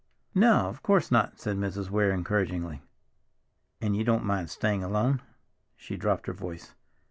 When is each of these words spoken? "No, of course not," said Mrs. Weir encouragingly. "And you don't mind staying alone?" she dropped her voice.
"No, 0.33 0.67
of 0.67 0.81
course 0.81 1.11
not," 1.11 1.39
said 1.39 1.57
Mrs. 1.57 1.91
Weir 1.91 2.09
encouragingly. 2.11 2.81
"And 3.79 3.95
you 3.95 4.03
don't 4.03 4.25
mind 4.25 4.49
staying 4.49 4.83
alone?" 4.83 5.21
she 5.75 5.95
dropped 5.95 6.25
her 6.25 6.33
voice. 6.33 6.73